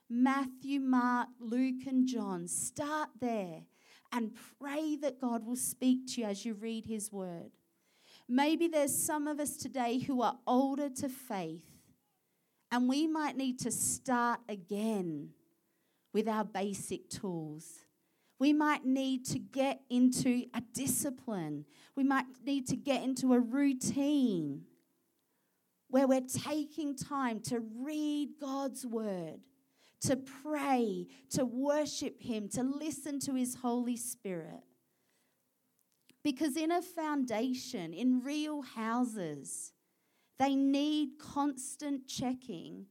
Matthew, 0.07 0.79
Mark, 0.79 1.29
Luke, 1.39 1.87
and 1.87 2.07
John. 2.07 2.47
Start 2.47 3.09
there 3.19 3.63
and 4.11 4.31
pray 4.59 4.95
that 4.97 5.19
God 5.19 5.43
will 5.45 5.55
speak 5.55 6.07
to 6.13 6.21
you 6.21 6.27
as 6.27 6.45
you 6.45 6.53
read 6.53 6.85
His 6.85 7.11
Word. 7.11 7.51
Maybe 8.27 8.67
there's 8.67 8.95
some 8.95 9.27
of 9.27 9.39
us 9.39 9.57
today 9.57 9.99
who 9.99 10.21
are 10.21 10.37
older 10.45 10.89
to 10.89 11.09
faith, 11.09 11.65
and 12.71 12.87
we 12.87 13.07
might 13.07 13.37
need 13.37 13.57
to 13.59 13.71
start 13.71 14.39
again 14.47 15.29
with 16.13 16.27
our 16.27 16.45
basic 16.45 17.09
tools. 17.09 17.84
We 18.37 18.51
might 18.51 18.85
need 18.85 19.25
to 19.27 19.39
get 19.39 19.81
into 19.89 20.45
a 20.53 20.61
discipline. 20.73 21.65
We 21.95 22.03
might 22.03 22.25
need 22.45 22.67
to 22.67 22.75
get 22.75 23.03
into 23.03 23.33
a 23.33 23.39
routine 23.39 24.63
where 25.89 26.07
we're 26.07 26.21
taking 26.21 26.95
time 26.95 27.39
to 27.39 27.59
read 27.59 28.31
God's 28.41 28.85
word, 28.85 29.39
to 30.01 30.17
pray, 30.17 31.07
to 31.31 31.45
worship 31.45 32.21
Him, 32.21 32.49
to 32.49 32.63
listen 32.63 33.19
to 33.21 33.35
His 33.35 33.55
Holy 33.55 33.95
Spirit. 33.95 34.63
Because 36.23 36.57
in 36.57 36.71
a 36.71 36.81
foundation, 36.81 37.93
in 37.93 38.21
real 38.21 38.63
houses, 38.63 39.71
they 40.39 40.55
need 40.55 41.19
constant 41.19 42.07
checking 42.07 42.87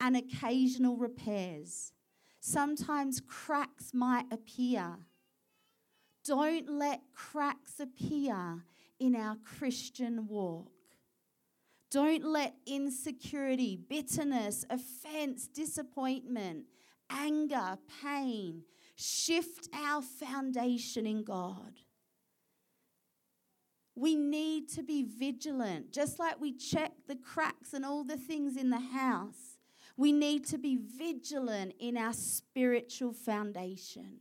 and 0.00 0.16
occasional 0.16 0.96
repairs. 0.96 1.92
Sometimes 2.40 3.20
cracks 3.20 3.92
might 3.92 4.26
appear. 4.32 4.96
Don't 6.24 6.68
let 6.68 7.02
cracks 7.14 7.78
appear 7.78 8.64
in 8.98 9.14
our 9.14 9.36
Christian 9.44 10.26
walk. 10.26 10.72
Don't 11.90 12.24
let 12.24 12.54
insecurity, 12.66 13.76
bitterness, 13.76 14.64
offense, 14.70 15.48
disappointment, 15.48 16.64
anger, 17.10 17.78
pain 18.02 18.62
shift 18.94 19.68
our 19.74 20.02
foundation 20.02 21.06
in 21.06 21.24
God. 21.24 21.80
We 23.96 24.14
need 24.14 24.68
to 24.70 24.82
be 24.82 25.02
vigilant, 25.02 25.92
just 25.92 26.18
like 26.18 26.40
we 26.40 26.56
check 26.56 26.92
the 27.08 27.16
cracks 27.16 27.72
and 27.72 27.84
all 27.84 28.04
the 28.04 28.16
things 28.16 28.56
in 28.56 28.70
the 28.70 28.78
house. 28.78 29.49
We 30.00 30.12
need 30.12 30.46
to 30.46 30.56
be 30.56 30.78
vigilant 30.78 31.74
in 31.78 31.98
our 31.98 32.14
spiritual 32.14 33.12
foundation. 33.12 34.20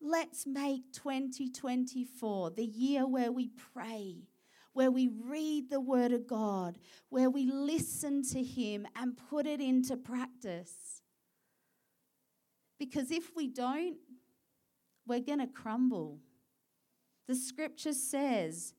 Let's 0.00 0.46
make 0.46 0.94
2024 0.94 2.52
the 2.52 2.64
year 2.64 3.06
where 3.06 3.30
we 3.30 3.50
pray, 3.74 4.22
where 4.72 4.90
we 4.90 5.08
read 5.08 5.68
the 5.68 5.78
Word 5.78 6.12
of 6.12 6.26
God, 6.26 6.78
where 7.10 7.28
we 7.28 7.44
listen 7.44 8.22
to 8.30 8.42
Him 8.42 8.86
and 8.96 9.14
put 9.28 9.44
it 9.46 9.60
into 9.60 9.98
practice. 9.98 11.02
Because 12.78 13.10
if 13.10 13.36
we 13.36 13.46
don't, 13.46 13.98
we're 15.06 15.20
going 15.20 15.40
to 15.40 15.48
crumble. 15.48 16.18
The 17.28 17.34
scripture 17.34 17.92
says, 17.92 18.72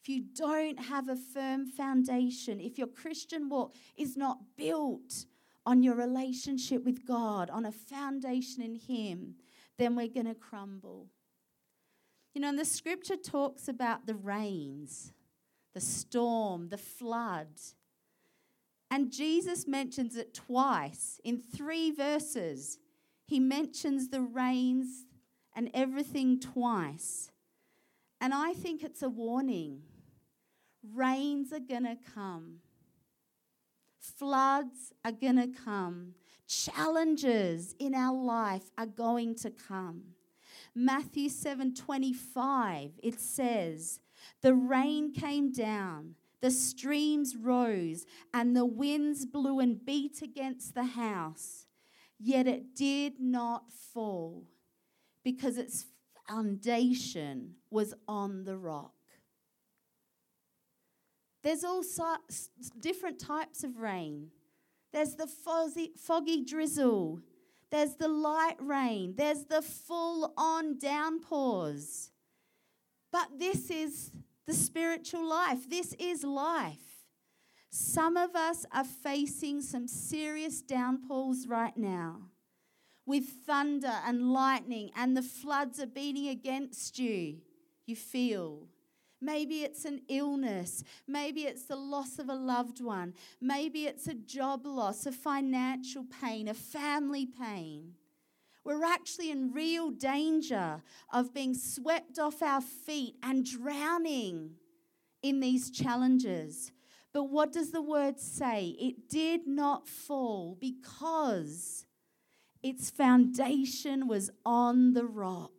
if 0.00 0.08
you 0.08 0.24
don't 0.34 0.78
have 0.78 1.08
a 1.08 1.16
firm 1.16 1.66
foundation, 1.66 2.58
if 2.58 2.78
your 2.78 2.86
Christian 2.86 3.50
walk 3.50 3.74
is 3.96 4.16
not 4.16 4.38
built 4.56 5.26
on 5.66 5.82
your 5.82 5.94
relationship 5.94 6.84
with 6.84 7.04
God, 7.04 7.50
on 7.50 7.66
a 7.66 7.72
foundation 7.72 8.62
in 8.62 8.76
Him, 8.76 9.34
then 9.78 9.94
we're 9.94 10.08
going 10.08 10.26
to 10.26 10.34
crumble. 10.34 11.08
You 12.34 12.40
know, 12.40 12.48
and 12.48 12.58
the 12.58 12.64
scripture 12.64 13.16
talks 13.16 13.68
about 13.68 14.06
the 14.06 14.14
rains, 14.14 15.12
the 15.74 15.80
storm, 15.80 16.70
the 16.70 16.78
flood. 16.78 17.48
And 18.90 19.12
Jesus 19.12 19.66
mentions 19.66 20.16
it 20.16 20.32
twice 20.32 21.20
in 21.24 21.38
three 21.38 21.90
verses. 21.90 22.78
He 23.26 23.38
mentions 23.38 24.08
the 24.08 24.22
rains 24.22 25.04
and 25.54 25.70
everything 25.74 26.40
twice. 26.40 27.30
And 28.20 28.32
I 28.32 28.54
think 28.54 28.82
it's 28.82 29.02
a 29.02 29.08
warning. 29.08 29.82
Rains 30.82 31.52
are 31.52 31.60
going 31.60 31.84
to 31.84 31.96
come. 32.14 32.60
Floods 33.98 34.92
are 35.04 35.12
going 35.12 35.36
to 35.36 35.48
come. 35.48 36.14
Challenges 36.46 37.74
in 37.78 37.94
our 37.94 38.16
life 38.16 38.70
are 38.76 38.86
going 38.86 39.34
to 39.36 39.50
come. 39.50 40.14
Matthew 40.74 41.28
7:25 41.28 42.92
it 43.02 43.20
says, 43.20 44.00
"The 44.40 44.54
rain 44.54 45.12
came 45.12 45.52
down, 45.52 46.16
the 46.40 46.50
streams 46.50 47.36
rose, 47.36 48.06
and 48.32 48.56
the 48.56 48.64
winds 48.64 49.26
blew 49.26 49.60
and 49.60 49.84
beat 49.84 50.22
against 50.22 50.74
the 50.74 50.84
house, 50.84 51.66
yet 52.18 52.46
it 52.46 52.74
did 52.74 53.20
not 53.20 53.70
fall, 53.70 54.46
because 55.22 55.58
its 55.58 55.86
foundation 56.26 57.56
was 57.70 57.94
on 58.06 58.44
the 58.44 58.56
rock. 58.56 58.99
There's 61.42 61.64
all 61.64 61.82
different 62.78 63.18
types 63.18 63.64
of 63.64 63.78
rain. 63.78 64.30
There's 64.92 65.14
the 65.14 65.26
fuzzy, 65.26 65.92
foggy 65.96 66.44
drizzle. 66.44 67.20
There's 67.70 67.94
the 67.94 68.08
light 68.08 68.56
rain. 68.58 69.14
There's 69.16 69.44
the 69.44 69.62
full 69.62 70.34
on 70.36 70.78
downpours. 70.78 72.10
But 73.12 73.38
this 73.38 73.70
is 73.70 74.10
the 74.46 74.54
spiritual 74.54 75.28
life. 75.28 75.68
This 75.68 75.94
is 75.98 76.24
life. 76.24 77.06
Some 77.70 78.16
of 78.16 78.34
us 78.34 78.66
are 78.72 78.84
facing 78.84 79.62
some 79.62 79.86
serious 79.86 80.60
downpours 80.60 81.46
right 81.46 81.76
now 81.76 82.22
with 83.06 83.24
thunder 83.46 84.00
and 84.06 84.32
lightning, 84.32 84.90
and 84.94 85.16
the 85.16 85.22
floods 85.22 85.80
are 85.80 85.86
beating 85.86 86.28
against 86.28 86.98
you, 86.98 87.38
you 87.86 87.96
feel. 87.96 88.68
Maybe 89.20 89.62
it's 89.62 89.84
an 89.84 90.00
illness. 90.08 90.82
Maybe 91.06 91.42
it's 91.42 91.64
the 91.64 91.76
loss 91.76 92.18
of 92.18 92.28
a 92.28 92.34
loved 92.34 92.80
one. 92.80 93.14
Maybe 93.40 93.86
it's 93.86 94.06
a 94.06 94.14
job 94.14 94.64
loss, 94.64 95.06
a 95.06 95.12
financial 95.12 96.04
pain, 96.20 96.48
a 96.48 96.54
family 96.54 97.26
pain. 97.26 97.94
We're 98.64 98.84
actually 98.84 99.30
in 99.30 99.52
real 99.52 99.90
danger 99.90 100.82
of 101.12 101.34
being 101.34 101.54
swept 101.54 102.18
off 102.18 102.42
our 102.42 102.60
feet 102.60 103.16
and 103.22 103.44
drowning 103.44 104.52
in 105.22 105.40
these 105.40 105.70
challenges. 105.70 106.72
But 107.12 107.24
what 107.24 107.52
does 107.52 107.72
the 107.72 107.82
word 107.82 108.20
say? 108.20 108.76
It 108.78 109.08
did 109.08 109.46
not 109.46 109.88
fall 109.88 110.56
because 110.60 111.86
its 112.62 112.90
foundation 112.90 114.06
was 114.06 114.30
on 114.44 114.92
the 114.92 115.06
rock. 115.06 115.52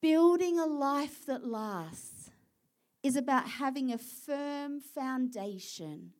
Building 0.00 0.58
a 0.58 0.66
life 0.66 1.26
that 1.26 1.46
lasts 1.46 2.30
is 3.02 3.16
about 3.16 3.48
having 3.48 3.92
a 3.92 3.98
firm 3.98 4.80
foundation 4.80 6.12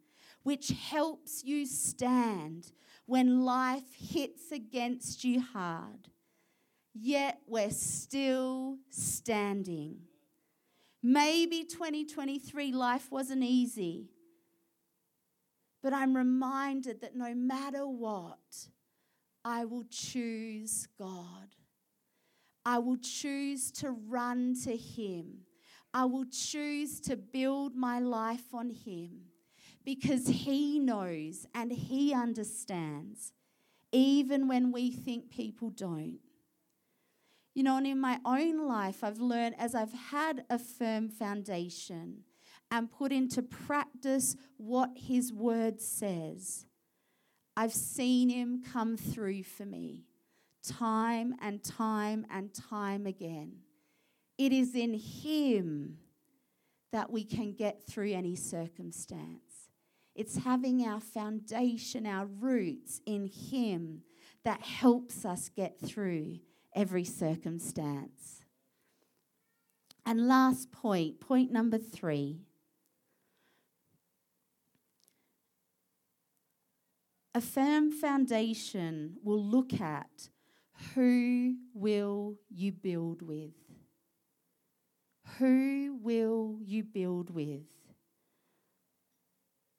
which 0.43 0.69
helps 0.69 1.43
you 1.43 1.67
stand 1.67 2.71
when 3.07 3.45
life 3.45 3.95
hits 3.99 4.53
against 4.53 5.25
you 5.25 5.41
hard. 5.41 6.09
Yet 6.95 7.41
we're 7.47 7.71
still 7.71 8.79
standing. 8.89 9.99
Maybe 11.03 11.65
2023 11.65 12.73
life 12.73 13.11
wasn't 13.11 13.43
easy. 13.43 14.09
But 15.83 15.93
I'm 15.93 16.17
reminded 16.17 17.01
that 17.01 17.17
no 17.17 17.35
matter 17.35 17.87
what, 17.87 18.69
I 19.45 19.65
will 19.65 19.85
choose 19.91 20.87
God. 20.99 21.49
I 22.67 22.79
will 22.79 22.97
choose 22.97 23.71
to 23.73 23.93
run 23.93 24.57
to 24.65 24.77
Him. 24.77 25.43
I 25.95 26.05
will 26.05 26.25
choose 26.25 27.01
to 27.03 27.17
build 27.17 27.77
my 27.77 28.01
life 28.01 28.53
on 28.53 28.71
Him 28.71 29.21
because 29.85 30.27
He 30.27 30.81
knows 30.81 31.47
and 31.55 31.71
He 31.71 32.13
understands, 32.13 33.33
even 33.93 34.49
when 34.49 34.73
we 34.73 34.91
think 34.91 35.31
people 35.31 35.71
don't. 35.71 36.19
You 37.55 37.63
know, 37.63 37.77
and 37.77 37.87
in 37.87 38.01
my 38.01 38.19
own 38.25 38.67
life, 38.67 39.05
I've 39.05 39.21
learned 39.21 39.55
as 39.61 39.77
I've 39.77 39.95
had 39.95 40.45
a 40.51 40.59
firm 40.59 41.09
foundation 41.09 42.25
and 42.73 42.91
put 42.91 43.13
into 43.13 43.43
practice 43.43 44.35
what 44.57 44.91
His 44.97 45.33
Word 45.33 45.81
says, 45.81 46.67
I've 47.57 47.73
seen 47.73 48.29
Him 48.29 48.61
come 48.61 48.97
through 48.97 49.45
for 49.45 49.65
me 49.65 50.03
time 50.67 51.35
and 51.41 51.63
time 51.63 52.27
and 52.31 52.53
time 52.53 53.07
again. 53.07 53.53
It 54.39 54.53
is 54.53 54.75
in 54.75 54.95
Him 54.95 55.99
that 56.93 57.11
we 57.11 57.25
can 57.25 57.53
get 57.53 57.87
through 57.87 58.13
any 58.13 58.37
circumstance. 58.37 59.71
It's 60.15 60.39
having 60.39 60.87
our 60.87 61.01
foundation, 61.01 62.07
our 62.07 62.27
roots 62.27 63.01
in 63.07 63.27
Him 63.27 64.03
that 64.45 64.63
helps 64.63 65.25
us 65.25 65.49
get 65.49 65.79
through 65.81 66.39
every 66.75 67.05
circumstance. 67.05 68.45
And 70.05 70.29
last 70.29 70.71
point, 70.71 71.21
point 71.21 71.51
number 71.51 71.79
three 71.79 72.47
A 77.37 77.41
firm 77.43 77.93
foundation 77.93 79.19
will 79.23 79.45
look 79.45 79.79
at 79.79 80.31
who 80.95 81.57
will 81.75 82.37
you 82.51 82.73
build 82.73 83.23
with? 83.23 83.55
Who 85.39 85.99
will 86.03 86.59
you 86.63 86.85
build 86.85 87.31
with? 87.31 87.65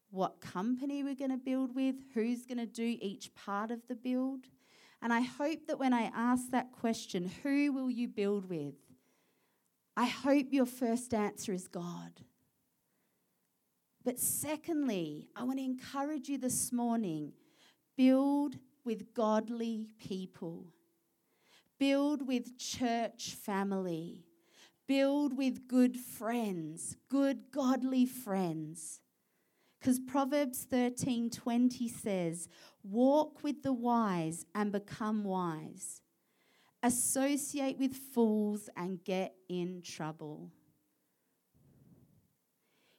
What 0.10 0.42
company 0.42 1.04
we're 1.04 1.16
going 1.16 1.32
to 1.32 1.38
build 1.38 1.76
with? 1.76 1.96
Who's 2.14 2.46
going 2.46 2.58
to 2.58 2.66
do 2.66 2.98
each 3.02 3.34
part 3.36 3.72
of 3.72 3.82
the 3.88 3.96
build? 3.96 4.46
And 5.02 5.14
I 5.14 5.22
hope 5.22 5.68
that 5.68 5.80
when 5.80 5.94
I 5.94 6.12
ask 6.16 6.50
that 6.52 6.72
question, 6.72 7.32
who 7.44 7.72
will 7.72 7.90
you 7.90 8.08
build 8.08 8.50
with? 8.50 8.76
I 9.96 10.06
hope 10.06 10.48
your 10.52 10.66
first 10.66 11.14
answer 11.14 11.54
is 11.54 11.68
God. 11.68 12.22
But 14.04 14.20
secondly, 14.20 15.28
I 15.36 15.44
want 15.44 15.60
to 15.60 15.66
encourage 15.66 16.30
you 16.30 16.38
this 16.38 16.72
morning 16.72 17.34
build 17.98 18.58
with 18.86 19.14
godly 19.14 19.88
people, 20.00 20.68
build 21.80 22.28
with 22.28 22.58
church 22.58 23.36
family, 23.36 24.26
build 24.88 25.38
with 25.38 25.68
good 25.68 25.98
friends, 25.98 26.98
good 27.10 27.52
godly 27.52 28.06
friends. 28.06 29.02
Because 29.80 30.00
Proverbs 30.00 30.66
13:20 30.66 31.88
says, 31.88 32.50
"Walk 32.84 33.44
with 33.44 33.64
the 33.64 33.74
wise 33.74 34.46
and 34.56 34.72
become 34.72 35.24
wise. 35.24 36.02
Associate 36.82 37.78
with 37.78 37.96
fools 37.96 38.70
and 38.76 39.04
get 39.04 39.38
in 39.48 39.82
trouble." 39.82 40.52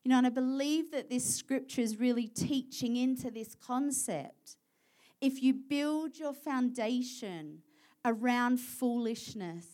You 0.04 0.10
know, 0.10 0.18
and 0.18 0.26
I 0.26 0.30
believe 0.30 0.90
that 0.92 1.10
this 1.10 1.34
scripture 1.34 1.82
is 1.82 2.00
really 2.00 2.28
teaching 2.28 2.96
into 2.96 3.30
this 3.30 3.54
concept. 3.54 4.56
If 5.20 5.42
you 5.42 5.52
build 5.52 6.18
your 6.18 6.32
foundation 6.32 7.62
around 8.04 8.58
foolishness, 8.58 9.66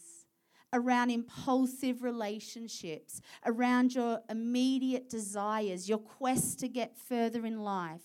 around 0.73 1.11
impulsive 1.11 2.03
relationships, 2.03 3.21
around 3.47 3.95
your 3.95 4.21
immediate 4.29 5.09
desires, 5.09 5.89
your 5.89 5.99
quest 5.99 6.59
to 6.61 6.69
get 6.69 6.97
further 6.97 7.47
in 7.47 7.61
life, 7.61 8.03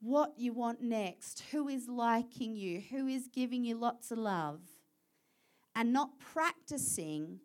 what 0.00 0.34
you 0.36 0.52
want 0.52 0.80
next, 0.80 1.42
who 1.50 1.68
is 1.68 1.88
liking 1.88 2.54
you, 2.54 2.80
who 2.90 3.06
is 3.06 3.28
giving 3.28 3.64
you 3.64 3.76
lots 3.76 4.10
of 4.10 4.18
love, 4.18 4.60
and 5.74 5.92
not 5.92 6.18
practicing 6.18 7.40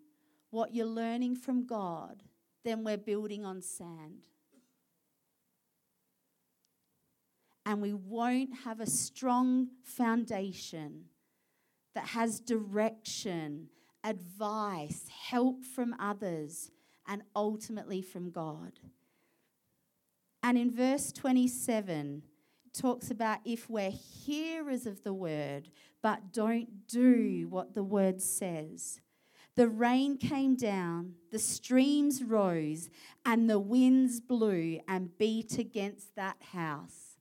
what 0.52 0.74
you're 0.76 0.86
learning 0.86 1.36
from 1.36 1.66
God 1.66 2.24
then 2.64 2.84
we're 2.84 2.98
building 2.98 3.46
on 3.46 3.62
sand. 3.62 4.22
And 7.66 7.82
we 7.82 7.94
won't 7.94 8.50
have 8.64 8.80
a 8.80 8.88
strong 8.88 9.70
foundation 9.84 11.06
that 11.94 12.08
has 12.08 12.40
direction, 12.40 13.70
advice, 14.04 15.08
help 15.30 15.64
from 15.64 15.96
others, 16.00 16.72
and 17.08 17.24
ultimately 17.36 18.02
from 18.02 18.32
God. 18.32 18.80
And 20.44 20.58
in 20.58 20.72
verse 20.72 21.12
27, 21.12 22.24
it 22.66 22.74
talks 22.74 23.12
about 23.12 23.40
if 23.46 23.70
we're 23.70 23.92
hearers 23.92 24.86
of 24.86 25.04
the 25.04 25.14
word, 25.14 25.70
but 26.02 26.34
don't 26.34 26.88
do 26.88 27.48
what 27.50 27.76
the 27.76 27.84
word 27.84 28.22
says, 28.22 29.02
the 29.56 29.68
rain 29.68 30.18
came 30.18 30.56
down, 30.56 31.16
the 31.30 31.40
streams 31.40 32.24
rose, 32.24 32.90
and 33.26 33.50
the 33.50 33.60
winds 33.60 34.22
blew 34.22 34.80
and 34.88 35.18
beat 35.18 35.58
against 35.58 36.16
that 36.16 36.38
house. 36.54 37.18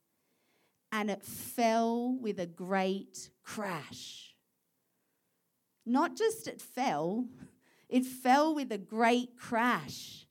And 0.93 1.11
it 1.11 1.25
fell 1.25 2.17
with 2.21 2.39
a 2.39 2.47
great 2.47 3.31
crash. 3.43 4.30
Not 5.87 6.17
just 6.17 6.47
it 6.47 6.61
fell, 6.61 7.27
it 7.89 8.05
fell 8.05 8.55
with 8.55 8.71
a 8.71 8.79
great 8.79 9.37
crash. 9.37 10.27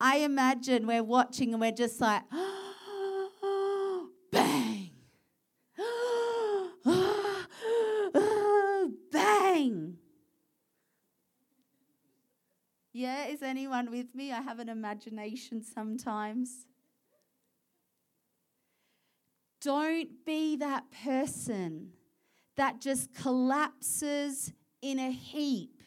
I 0.00 0.18
imagine 0.18 0.86
we're 0.86 1.02
watching 1.02 1.52
and 1.52 1.60
we're 1.60 1.72
just 1.72 2.00
like, 2.00 2.22
bang, 4.32 4.90
bang. 9.12 9.96
Yeah, 12.92 13.26
is 13.26 13.42
anyone 13.42 13.90
with 13.90 14.14
me? 14.14 14.32
I 14.32 14.40
have 14.40 14.58
an 14.58 14.68
imagination 14.68 15.62
sometimes. 15.62 16.66
Don't 19.60 20.24
be 20.26 20.56
that 20.56 20.84
person 21.04 21.92
that 22.56 22.80
just 22.80 23.14
collapses 23.14 24.52
in 24.82 24.98
a 24.98 25.10
heap 25.10 25.80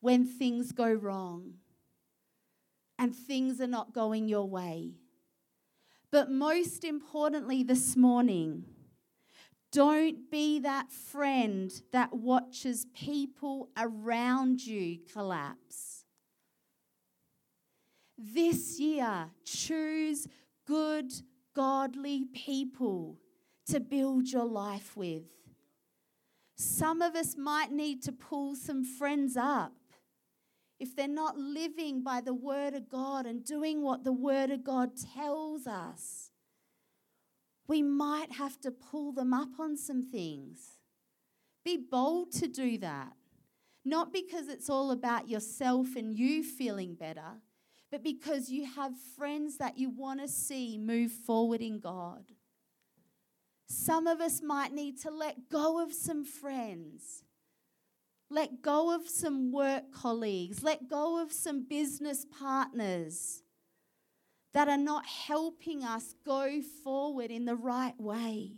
when 0.00 0.26
things 0.26 0.72
go 0.72 0.92
wrong 0.92 1.54
and 2.98 3.14
things 3.14 3.60
are 3.60 3.66
not 3.66 3.94
going 3.94 4.28
your 4.28 4.48
way. 4.48 4.92
But 6.10 6.30
most 6.30 6.84
importantly, 6.84 7.62
this 7.62 7.96
morning, 7.96 8.64
don't 9.72 10.30
be 10.30 10.60
that 10.60 10.92
friend 10.92 11.72
that 11.90 12.12
watches 12.12 12.86
people 12.94 13.70
around 13.76 14.64
you 14.64 14.98
collapse. 15.12 16.04
This 18.16 18.78
year, 18.78 19.30
choose 19.44 20.28
good, 20.66 21.12
godly 21.54 22.26
people 22.32 23.18
to 23.66 23.80
build 23.80 24.28
your 24.28 24.44
life 24.44 24.96
with. 24.96 25.24
Some 26.56 27.02
of 27.02 27.14
us 27.14 27.36
might 27.36 27.72
need 27.72 28.02
to 28.04 28.12
pull 28.12 28.54
some 28.54 28.84
friends 28.84 29.36
up 29.36 29.72
if 30.78 30.94
they're 30.94 31.08
not 31.08 31.38
living 31.38 32.02
by 32.02 32.20
the 32.20 32.34
Word 32.34 32.74
of 32.74 32.88
God 32.88 33.26
and 33.26 33.44
doing 33.44 33.82
what 33.82 34.04
the 34.04 34.12
Word 34.12 34.50
of 34.50 34.64
God 34.64 34.90
tells 35.14 35.66
us. 35.66 36.30
We 37.66 37.82
might 37.82 38.32
have 38.32 38.60
to 38.60 38.70
pull 38.70 39.12
them 39.12 39.32
up 39.32 39.58
on 39.58 39.76
some 39.76 40.02
things. 40.02 40.78
Be 41.64 41.78
bold 41.78 42.32
to 42.32 42.46
do 42.46 42.78
that. 42.78 43.14
Not 43.84 44.12
because 44.12 44.48
it's 44.48 44.70
all 44.70 44.90
about 44.90 45.28
yourself 45.28 45.96
and 45.96 46.16
you 46.16 46.42
feeling 46.42 46.94
better, 46.94 47.40
but 47.90 48.02
because 48.02 48.50
you 48.50 48.66
have 48.66 48.92
friends 49.16 49.58
that 49.58 49.78
you 49.78 49.90
want 49.90 50.20
to 50.20 50.28
see 50.28 50.78
move 50.78 51.12
forward 51.12 51.60
in 51.60 51.80
God. 51.80 52.32
Some 53.66 54.06
of 54.06 54.20
us 54.20 54.42
might 54.42 54.72
need 54.72 55.00
to 55.02 55.10
let 55.10 55.48
go 55.48 55.82
of 55.82 55.92
some 55.92 56.24
friends. 56.24 57.22
Let 58.30 58.62
go 58.62 58.94
of 58.94 59.08
some 59.08 59.52
work 59.52 59.92
colleagues. 59.92 60.62
Let 60.62 60.88
go 60.88 61.22
of 61.22 61.32
some 61.32 61.64
business 61.64 62.26
partners 62.26 63.42
that 64.52 64.68
are 64.68 64.78
not 64.78 65.04
helping 65.06 65.82
us 65.82 66.14
go 66.24 66.60
forward 66.82 67.30
in 67.30 67.44
the 67.44 67.56
right 67.56 67.98
way, 68.00 68.52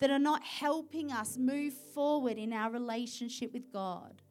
that 0.00 0.10
are 0.10 0.18
not 0.18 0.42
helping 0.42 1.12
us 1.12 1.36
move 1.36 1.74
forward 1.94 2.38
in 2.38 2.52
our 2.52 2.70
relationship 2.70 3.52
with 3.52 3.70
God. 3.72 4.22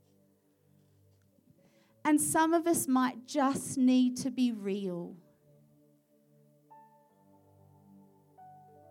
And 2.04 2.22
some 2.22 2.54
of 2.54 2.68
us 2.68 2.88
might 2.88 3.26
just 3.28 3.78
need 3.78 4.18
to 4.18 4.30
be 4.32 4.52
real. 4.52 5.16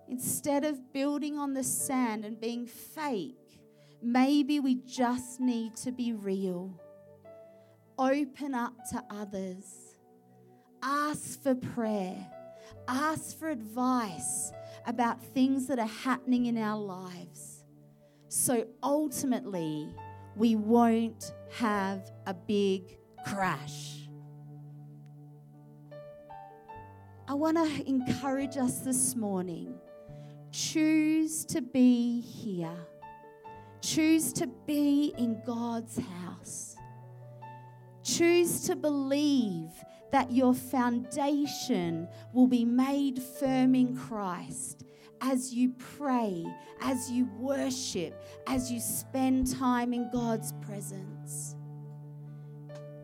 Instead 0.09 0.64
of 0.64 0.93
building 0.93 1.38
on 1.38 1.55
the 1.55 1.64
sand 1.64 2.25
and 2.25 2.40
being 2.40 2.67
fake, 2.67 3.61
maybe 4.03 4.61
we 4.61 4.75
just 4.75 5.40
need 5.40 5.75
to 5.77 5.90
be 5.93 6.12
real. 6.12 6.79
Open 7.99 8.55
up 8.55 8.75
to 8.90 9.03
others. 9.11 9.97
Ask 10.83 11.43
for 11.43 11.55
prayer. 11.55 12.27
Ask 12.87 13.38
for 13.38 13.49
advice 13.49 14.53
about 14.87 15.23
things 15.23 15.67
that 15.69 15.79
are 15.79 15.87
happening 15.87 16.47
in 16.47 16.59
our 16.59 16.79
lives. 16.79 17.64
So 18.29 18.67
ultimately, 18.83 19.88
we 20.37 20.57
won't 20.57 21.33
have 21.57 22.11
a 22.27 22.35
big 22.35 22.99
crash. 23.25 24.09
I 27.27 27.33
want 27.35 27.57
to 27.57 27.88
encourage 27.88 28.57
us 28.59 28.81
this 28.81 29.17
morning. 29.17 29.75
Choose 30.55 31.45
to 31.47 31.61
be 31.61 32.21
here. 32.21 32.79
Choose 33.81 34.33
to 34.35 34.47
be 34.47 35.12
in 35.19 35.43
God's 35.45 35.99
house. 35.99 36.77
Choose 38.05 38.61
to 38.69 38.77
believe 38.77 39.73
that 40.12 40.31
your 40.31 40.55
foundation 40.55 42.07
will 42.33 42.47
be 42.47 42.64
made 42.64 43.21
firm 43.21 43.75
in 43.75 43.97
Christ 43.97 44.85
as 45.21 45.53
you 45.53 45.71
pray, 45.77 46.47
as 46.81 47.11
you 47.11 47.29
worship, 47.37 48.23
as 48.47 48.71
you 48.71 48.79
spend 48.79 49.53
time 49.59 49.93
in 49.93 50.09
God's 50.12 50.53
presence 50.64 51.57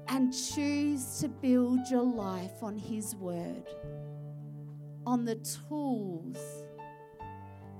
and 0.06 0.32
choose 0.32 1.18
to 1.18 1.28
build 1.28 1.80
your 1.90 2.04
life 2.04 2.62
on 2.62 2.78
His 2.78 3.16
Word, 3.16 3.66
on 5.04 5.24
the 5.24 5.34
tools 5.68 6.38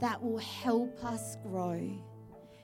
that 0.00 0.22
will 0.22 0.38
help 0.38 1.04
us 1.04 1.36
grow. 1.42 1.80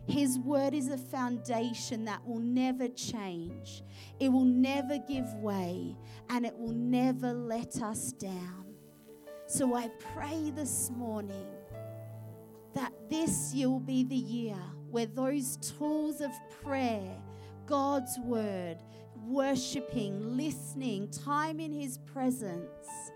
His 0.07 0.38
word 0.38 0.72
is 0.72 0.88
a 0.88 0.96
foundation 0.96 2.05
that 2.05 2.27
will 2.27 2.38
never 2.38 2.88
change, 2.88 3.83
it 4.20 4.29
will 4.29 4.44
never 4.44 4.99
give 4.99 5.33
way, 5.35 5.96
and 6.29 6.46
it 6.46 6.57
will 6.57 6.75
never 6.75 7.33
let 7.33 7.83
us 7.83 8.12
down. 8.12 8.75
So 9.49 9.75
I 9.75 9.88
pray 10.14 10.51
this 10.55 10.90
morning 10.90 11.46
that 12.75 12.92
this 13.09 13.55
year 13.55 13.68
will 13.68 13.81
be 13.81 14.05
the 14.05 14.14
year 14.14 14.59
where 14.90 15.07
those 15.07 15.57
tools 15.57 16.20
of 16.20 16.31
prayer, 16.62 17.16
God's 17.66 18.18
word, 18.20 18.79
worshiping, 19.25 20.37
listening, 20.37 21.11
time 21.11 21.59
in 21.59 21.72
His 21.72 21.99
presence 21.99 23.12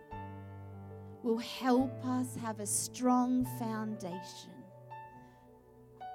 will 1.23 1.39
help 1.39 1.93
us 2.05 2.35
have 2.37 2.61
a 2.61 2.67
strong 2.67 3.45
foundation 3.59 4.51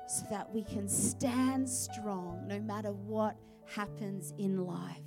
so 0.08 0.26
that 0.30 0.52
we 0.54 0.64
can 0.64 0.88
stand 0.88 1.68
strong 1.70 2.48
no 2.48 2.60
matter 2.60 2.92
what 2.92 3.36
happens 3.66 4.34
in 4.38 4.66
life. 4.66 5.05